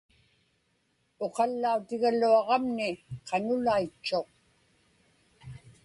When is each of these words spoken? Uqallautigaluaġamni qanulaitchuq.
Uqallautigaluaġamni 1.25 2.89
qanulaitchuq. 3.27 4.29